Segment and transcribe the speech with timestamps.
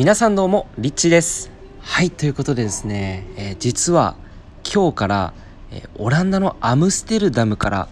[0.00, 1.50] 皆さんどうもリッチです。
[1.82, 4.16] はいということでですね、えー、実は
[4.64, 5.34] 今日から、
[5.70, 7.88] えー、オランダのアムステルダムから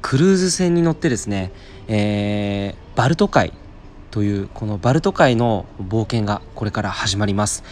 [0.00, 1.50] クルーズ船に乗ってですね、
[1.88, 3.52] えー、バルト海
[4.12, 7.64] というこのバルト海の冒険がこれから始まります。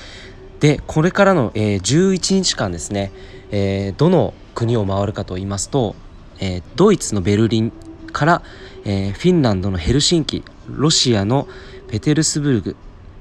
[0.58, 3.12] でこれからの、え、11日間ですね、
[3.52, 5.94] え、どの国を回るかと言いますと、
[6.40, 7.72] え、ドイツのベルリン
[8.10, 8.42] から、
[8.84, 11.46] え、フィンランドのヘルシンキロシアの
[11.86, 12.76] ペテルスブルグ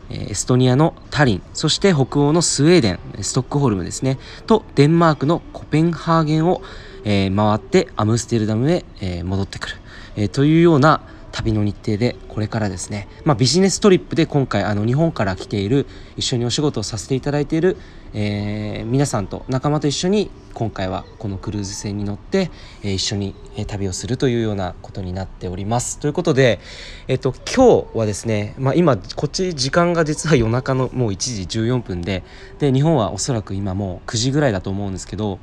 [0.09, 4.17] エストニアのタリンそして北欧のスウェーデンストックホルムですね。
[4.45, 6.61] とデンマークのコペンハーゲンを、
[7.03, 9.75] えー、回ってアムステルダムへ、えー、戻ってくる、
[10.15, 11.01] えー、というような
[11.35, 15.85] 旅の日程でこれからですね、まあ、ビジネストリップで今回あの日本から来ている
[16.15, 17.75] 一緒にお仕事をさせていただいている、
[18.13, 22.51] えー、皆さんと仲間と一緒に今回はこのクルーズ船に乗って、
[22.83, 23.35] えー、一緒に
[23.67, 25.99] 旅をするというようなことになっております。
[25.99, 26.61] ということで、
[27.09, 32.23] えっと、今日はですね、まあ、今こっち時間が実は夜中のもう1時14分で
[32.59, 35.39] で日本はおそらく今もう9時ぐらいだと思うんですけど、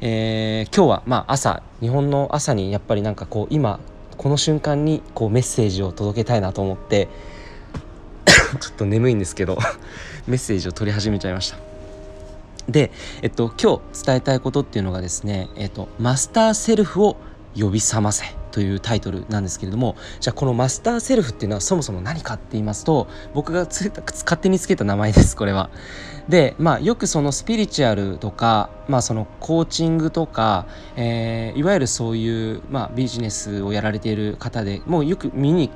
[0.00, 3.80] えー、今日はまあ朝日本の朝にやっぱりなんかこう今
[4.16, 7.08] この瞬間にこうメッセージを届けたいなと思って
[8.60, 9.58] ちょっと眠いんですけど
[10.26, 11.58] メッセージを取り始めちゃいました。
[12.68, 17.16] で、えっと、今日伝えたいことっていうのがですね、えっと、マスターセルフを
[17.54, 18.43] 呼び覚ませ。
[18.54, 25.70] というタイトルなんですけれどもじゃあこのマスターセルフっていうのはそもそも何かって言いますと僕がつ勝手につけた名前ですこれは。
[26.28, 35.70] でまあよくそのスピリチュアルとか、まあ、そのコーチングとか、えー、いわゆるそういう、まあ、ビジネスをやられている方でもうよく耳に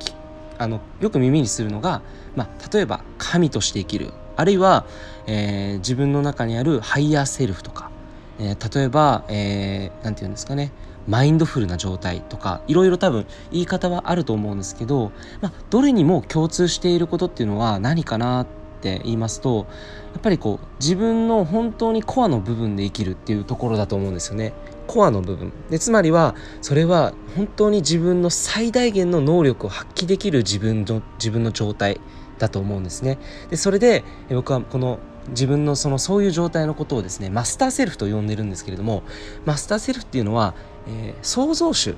[0.57, 2.01] あのよく耳にするのが、
[2.37, 4.13] まあ、例えば神として生きる。
[4.37, 4.85] あるいは、
[5.27, 7.91] えー、自分の中にあるハイヤーセルフとか、
[8.39, 10.71] えー、例えば何、えー、て言うんですかね。
[11.09, 18.47] マインドフルな状態とかいろいろ多分言い方はあると思うんですけど、まあ、どれにも共通していることっていうのは何かなっ
[18.81, 19.67] て言いますと
[20.13, 24.53] やっぱりこう自分の本当にコアの部分で生きるっていうところだと思うんですよね。
[24.87, 32.01] コアの部分でつまりはそれは本当に自分の最大限の能力を発揮できる自分の自分の状態
[32.39, 33.19] だと思うんですね。
[33.49, 34.99] でそれで僕はこの
[35.29, 39.03] 自分のそのそういう状態のことをですねマスターセルフと呼んでるんですけれども
[39.45, 40.55] マスターセルフっていうのは、
[40.89, 41.95] えー、創造主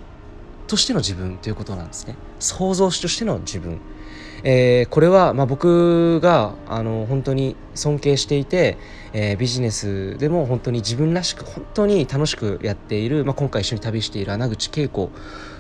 [0.68, 2.16] としての自分ということなんですね。
[2.40, 3.80] 創造主としての自分、
[4.44, 8.78] えー、これはま僕があの本当に尊敬していて、
[9.14, 15.12] えー、ビジネスでも本当に自分らしく本当に楽しくやっている、まあ、今回一緒に旅している穴口恵子、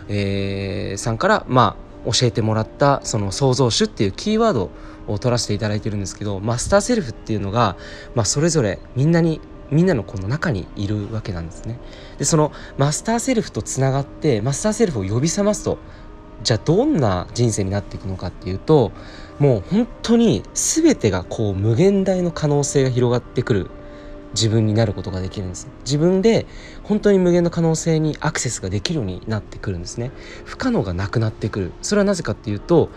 [0.07, 4.71] えー、さんからまあ教えてもらったその創造主っていうキーワード
[5.07, 7.75] を取らせていただいてるんですけどマスターセルフっていうのが、
[8.15, 11.79] まあ、それぞれみんなにみんなのこの中にいるわけなんですね。
[12.17, 15.79] でそのマスターセルフとつながってマスターセルフを呼び覚ますと
[16.43, 18.91] じゃあどんな人生になっていくのかっていうと
[19.39, 23.69] もう本当に全てがこう無限大の可能性が広がってくる
[24.33, 25.67] 自分になることができるんです。
[25.83, 26.45] 自分で
[26.83, 30.11] 本当に無限の可能性にアクセスができるようになってくるんですね。
[30.45, 31.71] 不可能がなくなってくる。
[31.81, 32.89] それはなぜかっていうと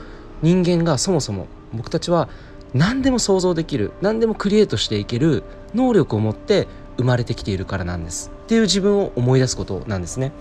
[0.43, 2.29] 人間がそもそも僕たちは
[2.75, 10.33] 何でも想像できる何でもクリエイトしていける能力を持って生まれてきているからなんですっていう自分を思い出すことなんですね。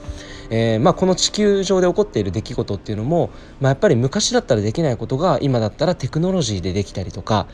[0.49, 3.29] えー、まあ、この地球上で起こっている出来事っていうのも、
[3.59, 7.47] まあ、やっぱり昔だったらできないことが今だったらテクノロジーでできたりとか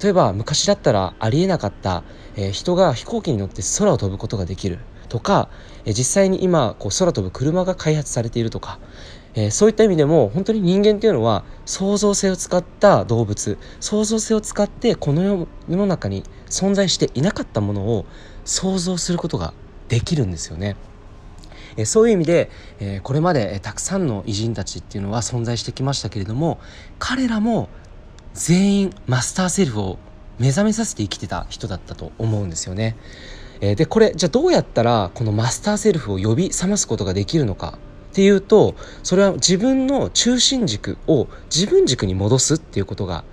[0.00, 2.04] 例えば昔だったらありえなかった、
[2.36, 4.78] えー、人が飛行機に乗って空を飛ぶことができる
[5.08, 5.48] とか、
[5.84, 8.78] えー、実際に今こう空飛ぶ車が開発されているとか、
[9.34, 18.06] えー、そういった意味でも本当に人間っていうのは創造性を使った動物創造性を使ってこの世の中に存在していなかったものを
[18.44, 19.52] 想像することが
[19.88, 20.76] できるんですよね。
[21.76, 26.60] えそういう意味で、えこれまでたくさんの偉人たちっていうのは存在してきましたけれども
[27.00, 27.68] 彼らも
[28.32, 29.98] 全員マスターセルフを
[30.38, 32.96] 目覚めさせて生きてた人だったと思うんですよね。
[33.60, 37.78] えでこれじゃあどうやったらこのマスターセルフを呼び覚ますことができるのか
[38.14, 43.24] っていうとそれは自分の中心軸を自分軸に戻すっていうことが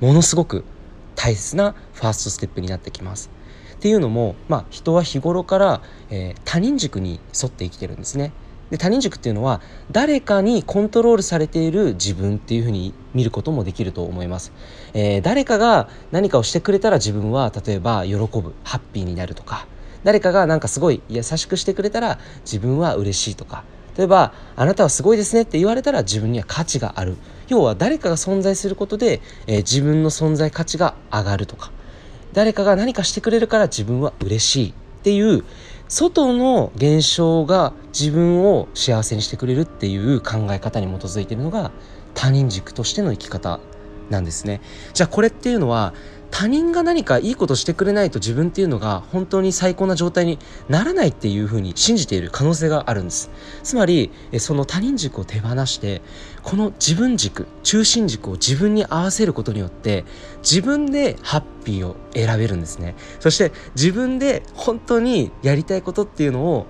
[0.00, 0.64] ものすごく
[1.14, 3.30] 大切なファーストステップになってきます。
[3.74, 8.32] っていうのも、まあ、人は日頃から、えー、他人軸に沿って生きてるんですね。
[8.70, 9.60] で他人軸っていうのは
[9.90, 14.50] 誰かにコントロールされている自分っていうふうに見ることもできると思います、
[14.94, 19.66] えー、誰かが何かをしてくれたら自分は例えば喜ぶハッピーになるとか
[20.04, 23.64] 誰かがなんかすごい優しくしてくれたら自分は嬉しいとか
[23.96, 27.16] 例えばあなたはすごいですねって言われたら自分には価値がある。
[27.48, 31.70] 要は誰かが存在することで、えー、自分の存在価値が上がるとか。
[32.32, 34.72] 誰かが何かしてくれるから自分は嬉しいっ
[35.02, 35.44] ていう
[35.88, 41.72] 外の現象が自分を幸せにしてくれるっていう考え方に基づいているのが
[42.14, 43.60] 他人軸としての生き方。
[44.10, 44.60] なんですね。
[44.94, 45.94] じゃあこれっていうのは
[46.32, 53.30] 他人が何かいいことしてくれないと自分っていうのが本当に最高な状態にならないっていうふうに信じている可能性があるんです。
[53.62, 56.00] つまりその他人軸を手放して
[56.42, 60.06] この自分軸中心軸を自分に合わせることによって
[60.42, 62.96] 自分でハッピーを選べるんですね。
[63.20, 66.66] そして自分で本当にやりたいことっていうのを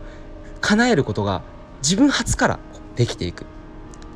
[0.61, 1.43] 叶えることが
[1.83, 2.59] 自分発から
[2.97, 3.47] できていく。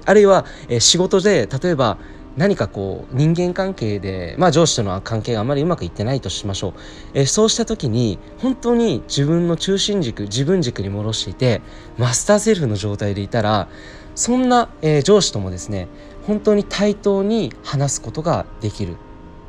[0.06, 1.98] あるいは、え仕事で例えば
[2.36, 6.74] 何かこう人間関係で、まあ、上司との関係があまりうまくいってないとしましょう、
[7.14, 11.62] えー、そうした時に本当に自分の中心軸自分軸に戻していて
[11.98, 13.68] マスターセルフの状態でいたら
[14.14, 15.88] そんな、えー、上司ともですね
[16.26, 18.96] 本当に対等に話すことができる。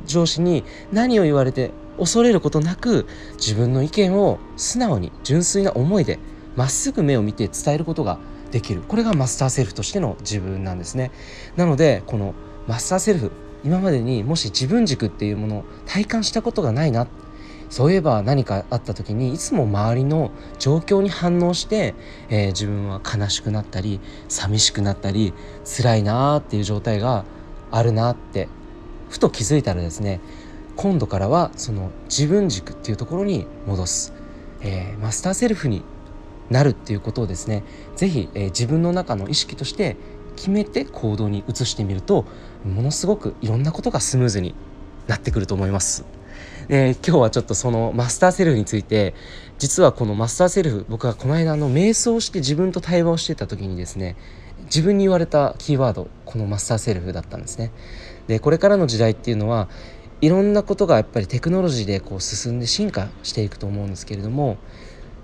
[0.06, 3.06] 上司に何を言われて恐れることなく
[3.36, 6.18] 自分の意見を素直に純粋な思いで
[6.56, 8.18] まっすぐ目を見て伝えることが
[8.50, 8.82] できる。
[8.82, 11.10] これがマスターセルフとしての自分なんですね。
[11.56, 12.34] なのでこの
[12.68, 13.32] マスターセルフ。
[13.64, 17.08] 今までにもし自分軸っていうものを体感したことがないな。
[17.70, 21.94] そういえば何かあった時にいつも周りの状況に反応して、
[22.30, 25.34] えー、自分は悲しくなったり寂しくなったり
[25.64, 27.26] 辛いなーっていう状態が
[27.70, 28.48] あるなって
[29.10, 30.20] ふと気づいたらですね
[30.76, 34.14] 今度からはその自分軸っていうところに戻す、
[34.62, 35.82] えー、マスターセルフに
[36.48, 37.64] なるっていうことをですね
[37.96, 39.96] 是非、えー、自分の中の意識として
[40.38, 42.24] 決めて行動に移してみると
[42.64, 44.54] ものすごくいろんなことがスムーズに
[45.08, 46.04] なってくると思います。
[46.68, 49.14] で今日はちょっとそのマスターセルフについて
[49.58, 54.16] 実はこのマスターセルフ僕はこの間の瞑想して自分と対話をしてた時にですね
[54.66, 57.72] 自分に言われたキーワードこのマスターセルフだったんですね。
[58.28, 59.68] でこれからの時代っていうのは
[60.20, 64.58] いろんなことがやっぱりテクノロジーでこう進んで進化していくと思うんですけれども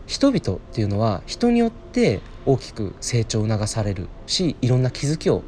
[0.06, 5.42] 人々っていうのは人によって大きく成長を促されるしいろんな気づきを、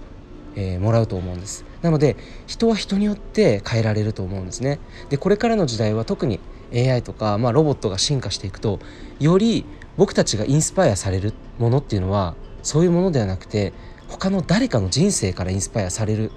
[0.55, 1.65] えー、もらうと思うんです。
[1.83, 2.17] なので
[2.47, 4.79] 人は人によって変えられると思うんですね。
[5.11, 6.41] でこれからの時代は特に
[6.73, 8.81] AI とか、まあ、ロボットが進化していくと
[9.21, 9.65] より
[9.97, 13.73] 僕たちがインスパイアされるものっていうのはそういうものではなくて
[14.09, 16.33] 他の誰かの人生からインスパイアされる。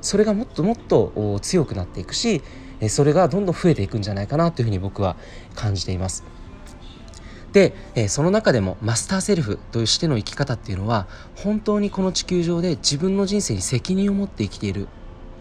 [0.00, 2.42] それがもっともっと強くなっていくし
[2.88, 5.16] それがどんどん増えていくんじゃないかなというふうに僕は
[5.54, 6.24] 感じています。
[7.52, 11.06] で、えー、その中でもマスターセルフとしての生き方っていうのは
[11.36, 14.88] 本当にこの地球上で自分の人生に責任を持って生きている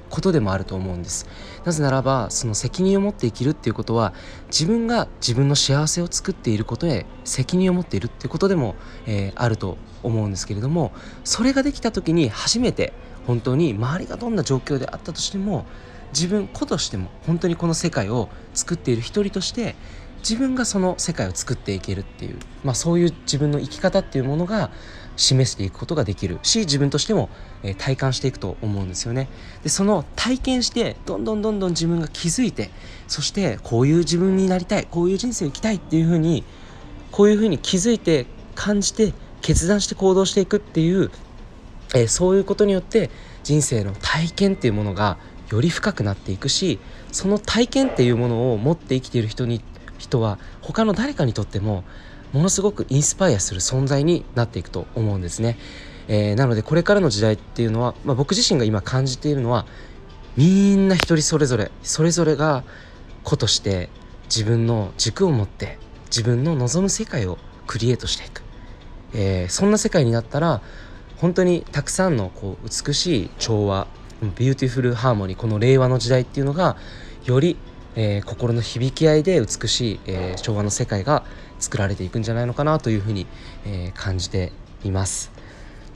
[0.10, 1.26] ことでもあると思うんです。
[1.64, 4.14] なぜならばその責任を持って生きるっていうことは
[4.48, 8.76] 自分が自分の幸せを作っていることへ責任を持っているっていうことでも、
[9.08, 10.92] えー、あると思うんですけれども
[11.24, 12.94] それができた時に初めて
[13.26, 15.66] 本当に周りがどんな状況であったとしても
[16.14, 19.76] 自分個としても本当にこの世界を作っている一人として
[20.22, 24.72] 自分がその世界を作っていけるっていう、まあ、そういう自分の生き方っていうものが
[25.18, 27.30] 示していくことができるし自分としても、
[27.64, 29.28] え、体感していくと思うんですよね。
[29.64, 32.72] でその体験してどんどんどんどん自分が気づいて
[33.08, 36.44] そしてこういう自分になりたいこういう人生を生きたいっていうふうに
[37.12, 38.26] こういうふうに気づいて
[38.56, 41.12] 感じて決断して行動していくっていう、
[41.94, 43.10] え、そういうことによって
[43.44, 45.18] 人生の体験っていうものが
[45.52, 46.80] より深くなっていくし
[47.12, 49.62] その体験っていうものを持って生きている人に
[50.02, 51.84] 人は他の誰かにとっても
[52.34, 55.58] ものすごくインスパイアする存在になっていくと思うんですね。
[56.08, 59.66] えー、なのでこれからの時代っていうのは、まあ、僕自身が今感じているのは
[60.36, 62.64] みんな一人それぞれそれぞれが
[63.24, 63.90] 個として
[64.26, 68.42] 自分の軸を持って自分の望む世界をクリエイトしていく、
[69.14, 70.62] えー、そんな世界になったら
[71.18, 73.88] 本当にたくさんのこう美しい調和
[74.36, 76.78] beautiful harmony この令和の時代っていうのが
[77.26, 77.58] より
[77.96, 81.24] えー、心の響き合いで美しい、えー、昭和の世界が
[81.60, 83.28] 作られていくんじゃないのかなというふうに、
[83.66, 84.52] えー、感じて
[84.84, 85.32] います。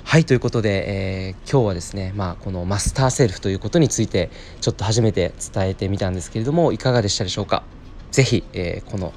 [0.03, 4.29] はいということで、えー、今日はですね、まあ、このマスターセルフということについて
[4.61, 7.63] ちょっと初めて伝えてみたんですけれどもいかがでしたでしょうか？
[8.11, 9.13] 是非、えー、この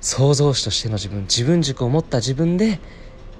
[0.00, 2.80] 創造主としての自分自分軸を持った自分で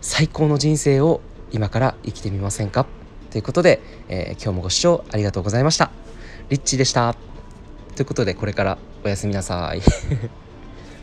[0.02, 2.86] 最高の人生を今から生きてみませんか？
[3.30, 5.90] ということで、えー、今日もご視聴ありがとうございました。
[6.50, 7.33] リッチでした。
[7.94, 10.43] ということでこれからおやすみなさい。